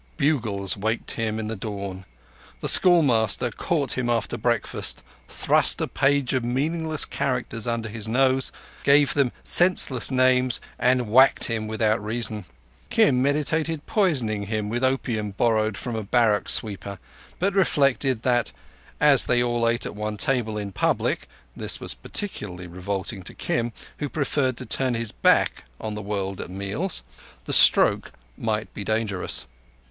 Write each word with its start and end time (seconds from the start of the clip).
Bugles 0.17 0.75
waked 0.75 1.11
him 1.11 1.37
in 1.37 1.47
the 1.47 1.55
dawn; 1.55 2.05
the 2.59 2.67
schoolmaster 2.67 3.51
caught 3.51 3.95
him 3.99 4.09
after 4.09 4.35
breakfast, 4.35 5.03
thrust 5.29 5.79
a 5.79 5.87
page 5.87 6.33
of 6.33 6.43
meaningless 6.43 7.05
characters 7.05 7.67
under 7.67 7.87
his 7.87 8.07
nose, 8.07 8.51
gave 8.83 9.13
them 9.13 9.31
senseless 9.43 10.09
names 10.09 10.59
and 10.79 11.07
whacked 11.07 11.43
him 11.43 11.67
without 11.67 12.03
reason. 12.03 12.45
Kim 12.89 13.21
meditated 13.21 13.85
poisoning 13.85 14.47
him 14.47 14.69
with 14.69 14.83
opium 14.83 15.29
borrowed 15.29 15.77
from 15.77 15.95
a 15.95 16.01
barrack 16.01 16.49
sweeper, 16.49 16.97
but 17.37 17.53
reflected 17.53 18.23
that, 18.23 18.51
as 18.99 19.25
they 19.25 19.43
all 19.43 19.69
ate 19.69 19.85
at 19.85 19.95
one 19.95 20.17
table 20.17 20.57
in 20.57 20.71
public 20.71 21.29
(this 21.55 21.79
was 21.79 21.93
peculiarly 21.93 22.65
revolting 22.65 23.21
to 23.21 23.35
Kim, 23.35 23.71
who 23.99 24.09
preferred 24.09 24.57
to 24.57 24.65
turn 24.65 24.95
his 24.95 25.11
back 25.11 25.65
on 25.79 25.93
the 25.93 26.01
world 26.01 26.41
at 26.41 26.49
meals), 26.49 27.03
the 27.45 27.53
stroke 27.53 28.11
might 28.35 28.73
be 28.73 28.83
dangerous. 28.83 29.45